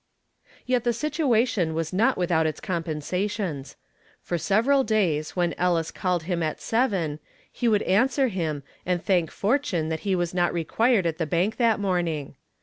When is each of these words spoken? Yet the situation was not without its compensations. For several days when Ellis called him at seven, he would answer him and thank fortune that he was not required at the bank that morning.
Yet 0.65 0.83
the 0.83 0.93
situation 0.93 1.75
was 1.75 1.93
not 1.93 2.17
without 2.17 2.47
its 2.47 2.59
compensations. 2.59 3.75
For 4.23 4.39
several 4.39 4.83
days 4.83 5.35
when 5.35 5.53
Ellis 5.59 5.91
called 5.91 6.23
him 6.23 6.41
at 6.41 6.59
seven, 6.59 7.19
he 7.51 7.67
would 7.67 7.83
answer 7.83 8.27
him 8.29 8.63
and 8.83 9.05
thank 9.05 9.29
fortune 9.29 9.89
that 9.89 9.99
he 9.99 10.15
was 10.15 10.33
not 10.33 10.53
required 10.53 11.05
at 11.05 11.19
the 11.19 11.27
bank 11.27 11.57
that 11.57 11.79
morning. 11.79 12.33